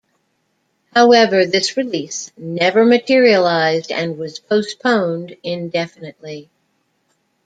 However, 0.95 1.45
this 1.45 1.77
release 1.77 2.31
never 2.35 2.83
materialized 2.85 3.91
and 3.91 4.17
was 4.17 4.39
postponed 4.39 5.37
indefinitely. 5.43 6.49